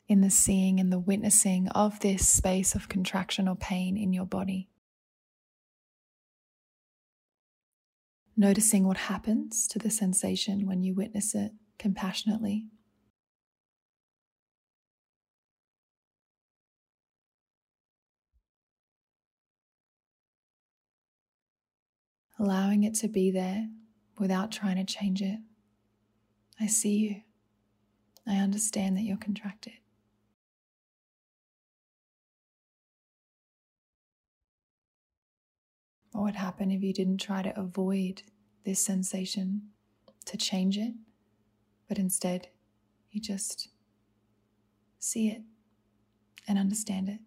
[0.08, 4.26] in the seeing and the witnessing of this space of contraction or pain in your
[4.26, 4.68] body.
[8.36, 12.66] Noticing what happens to the sensation when you witness it compassionately.
[22.42, 23.68] Allowing it to be there
[24.18, 25.38] without trying to change it.
[26.60, 27.22] I see you.
[28.28, 29.74] I understand that you're contracted.
[36.12, 38.24] What would happen if you didn't try to avoid
[38.66, 39.70] this sensation,
[40.26, 40.94] to change it,
[41.88, 42.48] but instead
[43.12, 43.70] you just
[44.98, 45.44] see it
[46.48, 47.20] and understand it?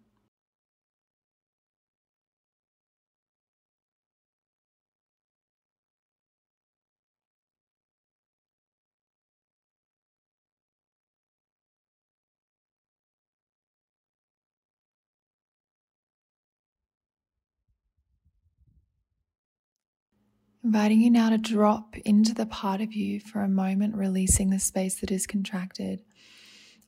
[20.65, 24.57] Inviting you now to drop into the part of you for a moment, releasing the
[24.57, 26.01] space that is contracted,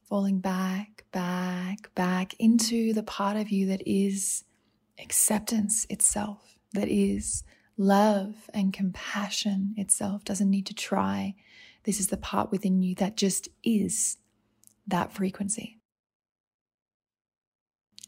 [0.10, 4.46] falling back, back, back into the part of you that is
[5.00, 7.44] acceptance itself, that is
[7.78, 11.36] love and compassion itself, doesn't need to try.
[11.84, 14.18] This is the part within you that just is
[14.88, 15.78] that frequency.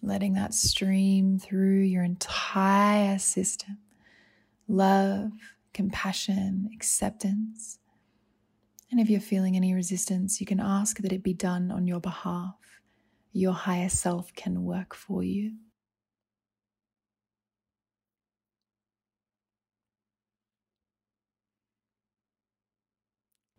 [0.02, 3.78] Letting that stream through your entire system.
[4.68, 5.32] Love,
[5.74, 7.80] compassion, acceptance.
[8.92, 12.00] And if you're feeling any resistance, you can ask that it be done on your
[12.00, 12.56] behalf.
[13.32, 15.54] Your higher self can work for you.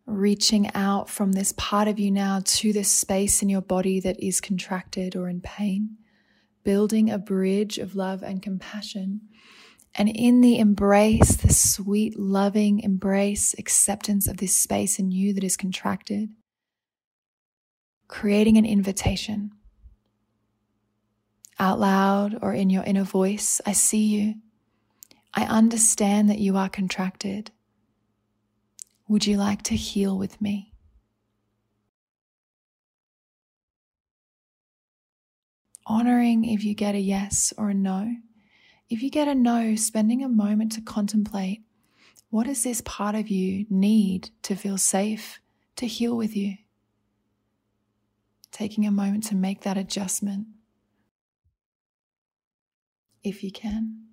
[0.06, 4.20] Reaching out from this part of you now to this space in your body that
[4.20, 5.98] is contracted or in pain,
[6.64, 9.20] building a bridge of love and compassion
[9.94, 15.44] and in the embrace, the sweet, loving embrace, acceptance of this space in you that
[15.44, 16.30] is contracted,
[18.08, 19.52] creating an invitation
[21.60, 24.34] out loud or in your inner voice I see you.
[25.34, 27.52] I understand that you are contracted.
[29.06, 30.72] Would you like to heal with me?
[35.86, 38.16] Honoring if you get a yes or a no.
[38.90, 41.62] If you get a no, spending a moment to contemplate
[42.30, 45.40] what does this part of you need to feel safe
[45.76, 46.56] to heal with you?
[48.52, 50.46] Taking a moment to make that adjustment
[53.22, 54.06] if you can.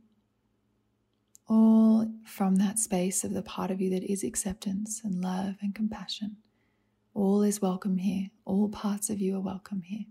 [1.47, 5.73] All from that space of the part of you that is acceptance and love and
[5.73, 6.37] compassion.
[7.13, 8.29] All is welcome here.
[8.45, 10.05] All parts of you are welcome here.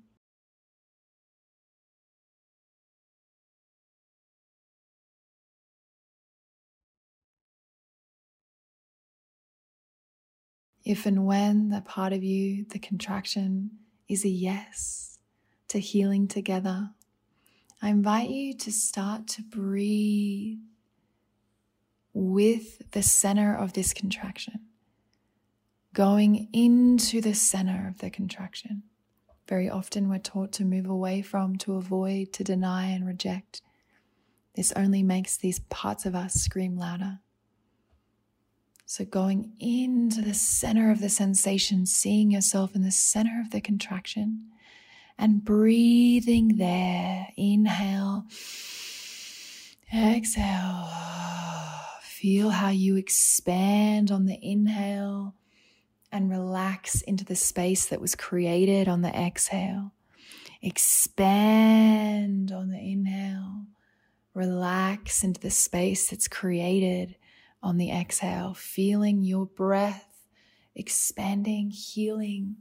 [10.86, 13.72] If and when that part of you, the contraction,
[14.08, 15.18] is a yes
[15.66, 16.90] to healing together,
[17.82, 20.58] I invite you to start to breathe
[22.14, 24.60] with the center of this contraction,
[25.92, 28.84] going into the center of the contraction.
[29.48, 33.60] Very often we're taught to move away from, to avoid, to deny and reject.
[34.54, 37.18] This only makes these parts of us scream louder.
[38.88, 43.60] So, going into the center of the sensation, seeing yourself in the center of the
[43.60, 44.46] contraction,
[45.18, 47.26] and breathing there.
[47.36, 48.26] Inhale,
[49.92, 50.88] exhale.
[52.00, 55.34] Feel how you expand on the inhale
[56.12, 59.90] and relax into the space that was created on the exhale.
[60.62, 63.64] Expand on the inhale,
[64.32, 67.16] relax into the space that's created
[67.62, 70.06] on the exhale, feeling your breath
[70.76, 72.56] expanding, healing,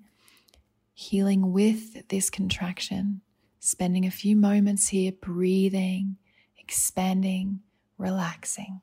[0.94, 3.22] healing with this contraction.
[3.60, 6.18] Spending a few moments here breathing,
[6.58, 7.60] expanding,
[7.98, 8.82] relaxing.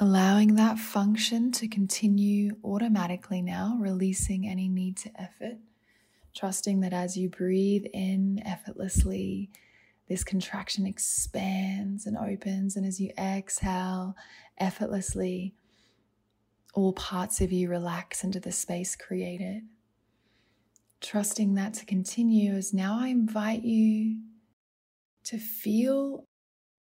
[0.00, 5.58] Allowing that function to continue automatically now, releasing any need to effort.
[6.34, 9.50] Trusting that as you breathe in effortlessly,
[10.08, 12.74] this contraction expands and opens.
[12.74, 14.16] And as you exhale
[14.58, 15.54] effortlessly,
[16.74, 19.62] all parts of you relax into the space created.
[21.00, 24.18] Trusting that to continue as now I invite you
[25.22, 26.26] to feel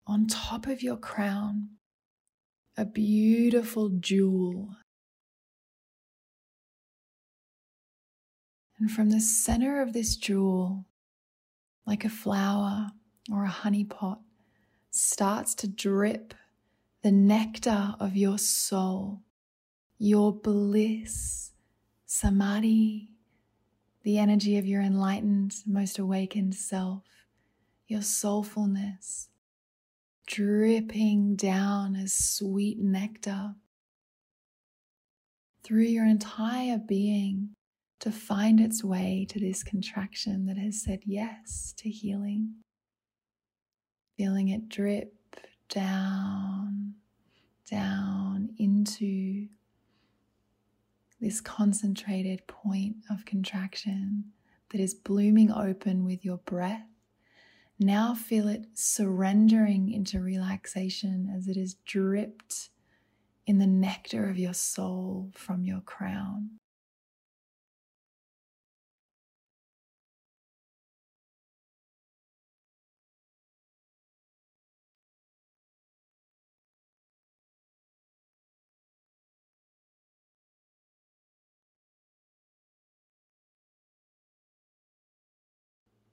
[0.05, 1.69] on top of your crown
[2.77, 4.69] a beautiful jewel.
[8.79, 10.85] And from the center of this jewel,
[11.87, 12.91] like a flower
[13.31, 14.19] or a honey pot,
[14.91, 16.35] starts to drip
[17.01, 19.21] the nectar of your soul,
[19.97, 21.51] your bliss,
[22.05, 23.09] samadhi,
[24.03, 27.03] the energy of your enlightened, most awakened self,
[27.87, 29.29] your soulfulness,
[30.27, 33.55] dripping down as sweet nectar
[35.63, 37.49] through your entire being
[37.99, 42.53] to find its way to this contraction that has said yes to healing.
[44.17, 45.13] Feeling it drip
[45.69, 46.93] down,
[47.69, 49.47] down into
[51.19, 54.25] this concentrated point of contraction
[54.69, 56.85] that is blooming open with your breath
[57.79, 62.69] now feel it surrendering into relaxation as it is dripped
[63.45, 66.59] in the nectar of your soul from your crown.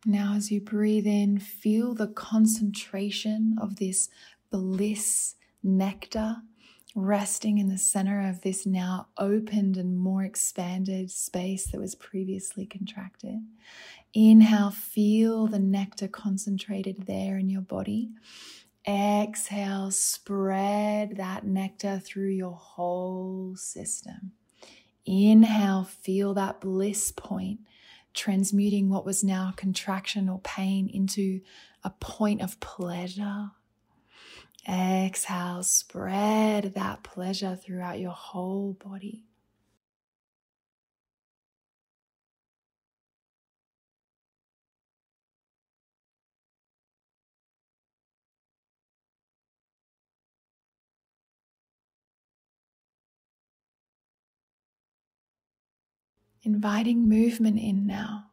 [0.07, 4.11] Now, as you breathe in, feel the concentration of this
[4.51, 6.37] bliss nectar
[6.95, 12.67] resting in the center of this now opened and more expanded space that was previously
[12.67, 13.41] contracted.
[14.13, 18.11] Inhale, feel the nectar concentrated there in your body.
[18.87, 24.33] Exhale, spread that nectar through your whole system.
[25.07, 27.61] Inhale, feel that bliss point
[28.15, 31.41] transmuting what was now contraction or pain into
[31.83, 33.51] a point of pleasure.
[34.67, 39.25] Exhale, spread that pleasure throughout your whole body.
[56.45, 58.27] Inviting movement in now.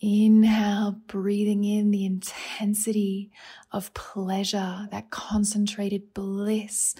[0.00, 3.30] Inhale, breathing in the intensity
[3.70, 6.94] of pleasure, that concentrated bliss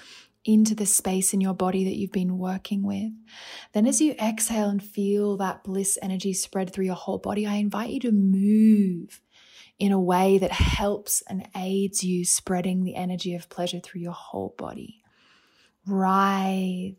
[0.45, 3.11] into the space in your body that you've been working with.
[3.73, 7.55] Then, as you exhale and feel that bliss energy spread through your whole body, I
[7.55, 9.21] invite you to move
[9.79, 14.13] in a way that helps and aids you spreading the energy of pleasure through your
[14.13, 15.03] whole body.
[15.87, 16.97] Writhe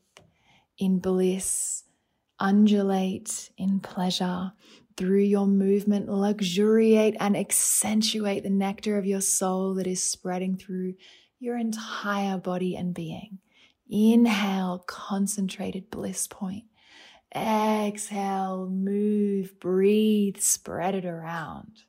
[0.77, 1.83] in bliss,
[2.41, 4.51] undulate in pleasure.
[4.97, 10.95] Through your movement, luxuriate and accentuate the nectar of your soul that is spreading through
[11.39, 13.39] your entire body and being.
[13.89, 16.65] Inhale, concentrated bliss point.
[17.33, 21.83] Exhale, move, breathe, spread it around.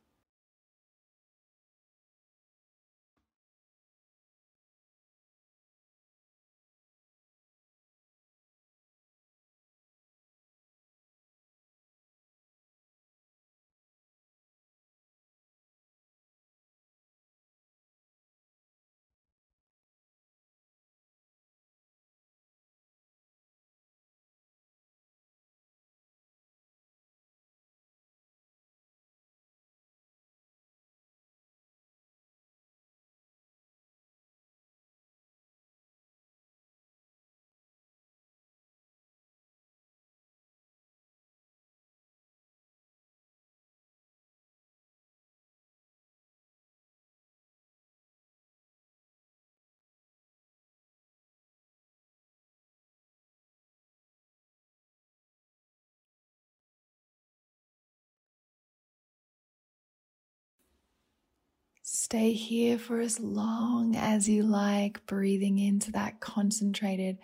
[61.82, 67.18] Stay here for as long as you like, breathing into that concentrated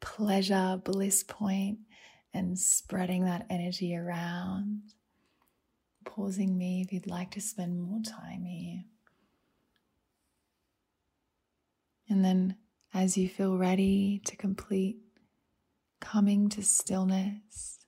[0.00, 1.78] pleasure, bliss point,
[2.34, 4.82] and spreading that energy around.
[6.04, 8.84] Pausing me if you'd like to spend more time here.
[12.08, 12.56] And then,
[12.92, 14.98] as you feel ready to complete,
[16.00, 17.78] coming to stillness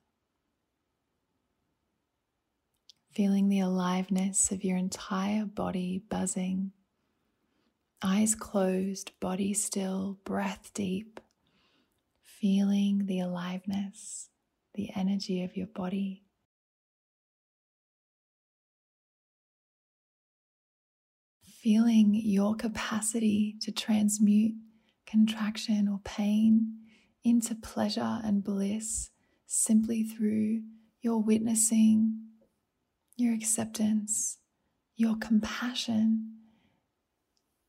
[3.14, 6.72] feeling the aliveness of your entire body buzzing.
[8.02, 11.20] Eyes closed, body still, breath deep,
[12.22, 14.30] feeling the aliveness,
[14.74, 16.24] the energy of your body.
[21.62, 24.54] Feeling your capacity to transmute
[25.06, 26.78] contraction or pain
[27.22, 29.10] into pleasure and bliss
[29.46, 30.62] simply through
[31.00, 32.24] your witnessing
[33.16, 34.38] your acceptance,
[34.96, 36.34] your compassion,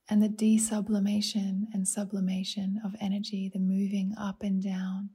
[0.10, 5.10] and the desublimation and sublimation of energy, the moving up and down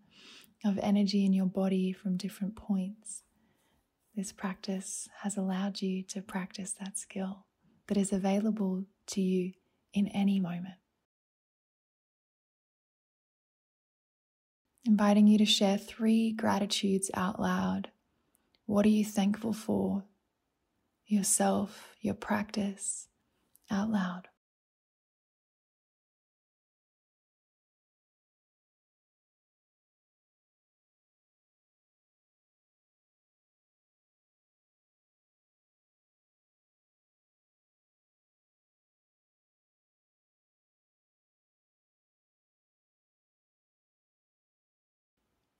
[0.64, 3.22] of energy in your body from different points.
[4.14, 7.46] This practice has allowed you to practice that skill
[7.86, 9.52] that is available to you
[9.94, 10.74] in any moment.
[14.84, 17.90] Inviting you to share three gratitudes out loud.
[18.66, 20.04] What are you thankful for
[21.10, 23.08] yourself, your practice
[23.70, 24.28] out loud.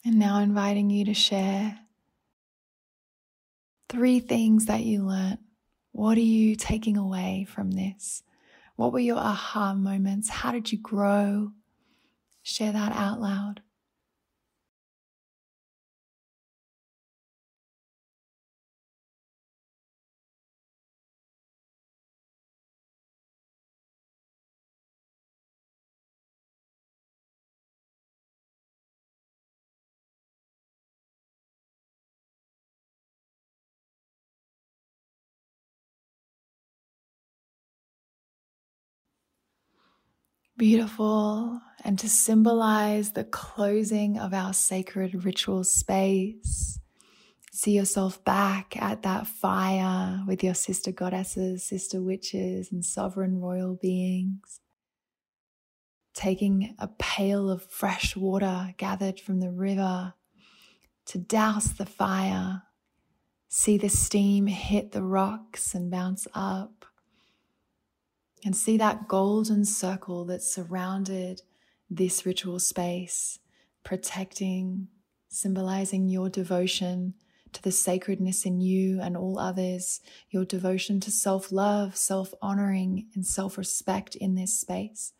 [0.05, 1.79] And now inviting you to share
[3.91, 5.41] Three things that you learnt.
[5.91, 8.23] What are you taking away from this?
[8.77, 10.31] What were your aha moments?
[10.31, 11.51] How did you grow?
[12.45, 13.63] Share that out loud.
[40.61, 41.59] Beautiful.
[41.85, 46.79] And to symbolize the closing of our sacred ritual space,
[47.51, 53.75] see yourself back at that fire with your sister goddesses, sister witches, and sovereign royal
[53.75, 54.61] beings.
[56.13, 60.13] Taking a pail of fresh water gathered from the river
[61.07, 62.65] to douse the fire.
[63.49, 66.85] See the steam hit the rocks and bounce up
[68.45, 71.43] and see that golden circle that surrounded
[71.91, 73.39] this ritual space,
[73.85, 74.89] protecting,
[75.29, 77.15] symbolizing your devotion
[77.53, 83.09] to the sacredness in you and all others, your devotion to self love, self honoring,
[83.15, 85.13] and self respect in this space.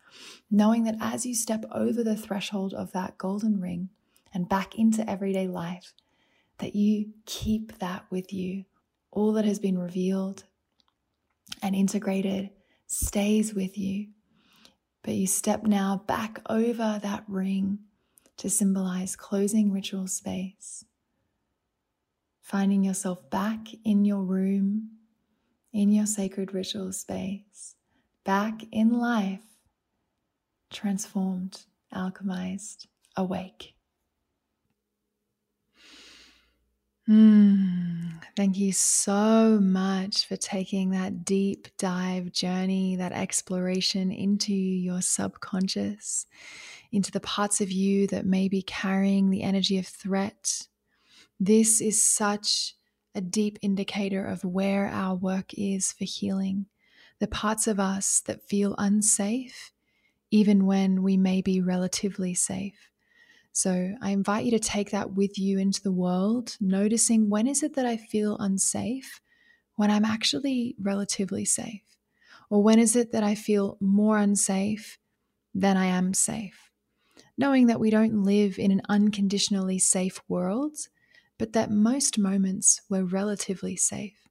[0.51, 3.89] Knowing that as you step over the threshold of that golden ring
[4.33, 5.93] and back into everyday life,
[6.59, 8.65] that you keep that with you.
[9.11, 10.45] All that has been revealed
[11.63, 12.51] and integrated
[12.91, 14.09] stays with you.
[15.03, 17.81] But you step now back over that ring
[18.37, 20.85] to symbolize closing ritual space
[22.51, 24.91] finding yourself back in your room,
[25.73, 27.77] in your sacred ritual space,
[28.25, 29.45] back in life,
[30.69, 31.61] transformed,
[31.95, 33.75] alchemized, awake.
[37.11, 45.03] Mm, thank you so much for taking that deep dive journey, that exploration into your
[45.03, 46.27] subconscious,
[46.93, 50.69] into the parts of you that may be carrying the energy of threat
[51.43, 52.75] this is such
[53.15, 56.67] a deep indicator of where our work is for healing.
[57.19, 59.73] The parts of us that feel unsafe,
[60.31, 62.90] even when we may be relatively safe.
[63.53, 67.63] So I invite you to take that with you into the world, noticing when is
[67.63, 69.21] it that I feel unsafe
[69.77, 71.83] when I'm actually relatively safe?
[72.51, 74.99] Or when is it that I feel more unsafe
[75.55, 76.71] than I am safe?
[77.39, 80.79] Knowing that we don't live in an unconditionally safe world,
[81.39, 84.30] but that most moments were relatively safe.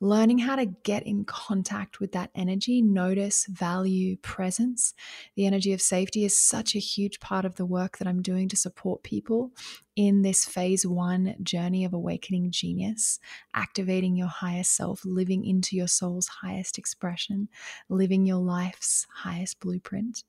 [0.00, 4.94] Learning how to get in contact with that energy, notice, value, presence,
[5.36, 8.48] the energy of safety is such a huge part of the work that I'm doing
[8.48, 9.52] to support people
[9.96, 13.18] in this phase one journey of awakening genius,
[13.54, 17.48] activating your higher self, living into your soul's highest expression,
[17.88, 20.24] living your life's highest blueprint.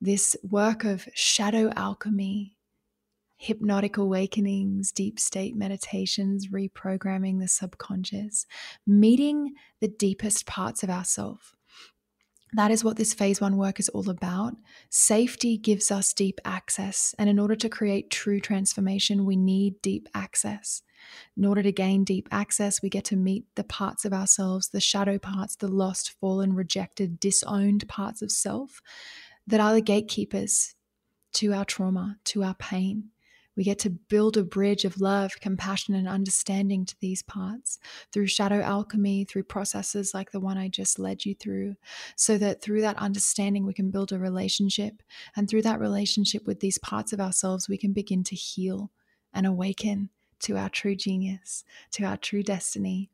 [0.00, 2.55] This work of shadow alchemy,
[3.36, 8.46] hypnotic awakenings, deep state meditations, reprogramming the subconscious,
[8.86, 11.54] meeting the deepest parts of ourself.
[12.52, 14.54] That is what this phase one work is all about.
[14.88, 17.14] Safety gives us deep access.
[17.18, 20.82] And in order to create true transformation, we need deep access.
[21.36, 24.80] In order to gain deep access, we get to meet the parts of ourselves, the
[24.80, 28.80] shadow parts, the lost, fallen, rejected, disowned parts of self
[29.46, 30.74] that are the gatekeepers
[31.34, 33.10] to our trauma, to our pain.
[33.56, 37.78] We get to build a bridge of love, compassion, and understanding to these parts
[38.12, 41.76] through shadow alchemy, through processes like the one I just led you through,
[42.16, 45.02] so that through that understanding, we can build a relationship.
[45.34, 48.90] And through that relationship with these parts of ourselves, we can begin to heal
[49.32, 53.10] and awaken to our true genius, to our true destiny.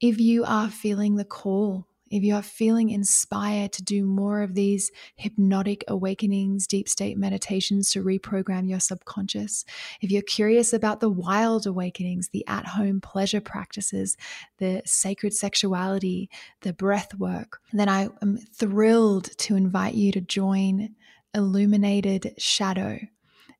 [0.00, 4.54] If you are feeling the call if you are feeling inspired to do more of
[4.54, 9.64] these hypnotic awakenings, deep state meditations to reprogram your subconscious,
[10.00, 14.16] if you're curious about the wild awakenings, the at home pleasure practices,
[14.58, 16.28] the sacred sexuality,
[16.60, 20.94] the breath work, then I am thrilled to invite you to join
[21.34, 23.00] Illuminated Shadow.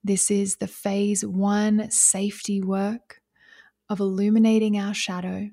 [0.05, 3.21] This is the phase one safety work
[3.89, 5.51] of illuminating our shadow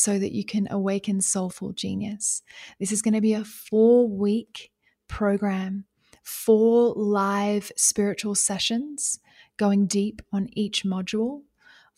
[0.00, 2.42] so that you can awaken soulful genius.
[2.78, 4.70] This is going to be a four week
[5.08, 5.84] program,
[6.22, 9.20] four live spiritual sessions
[9.58, 11.42] going deep on each module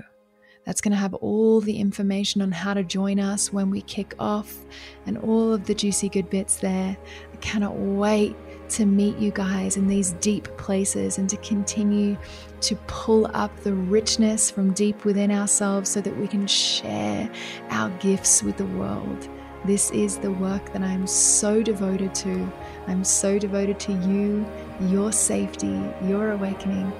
[0.71, 4.15] that's going to have all the information on how to join us when we kick
[4.19, 4.57] off
[5.05, 6.95] and all of the juicy good bits there.
[7.33, 8.37] I cannot wait
[8.69, 12.17] to meet you guys in these deep places and to continue
[12.61, 17.29] to pull up the richness from deep within ourselves so that we can share
[17.69, 19.27] our gifts with the world.
[19.65, 22.49] This is the work that I'm so devoted to.
[22.87, 24.45] I'm so devoted to you,
[24.87, 26.93] your safety, your awakening.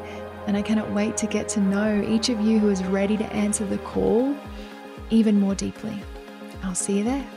[0.48, 3.26] And I cannot wait to get to know each of you who is ready to
[3.34, 4.36] answer the call
[5.10, 5.98] even more deeply.
[6.64, 7.28] I'll see you there.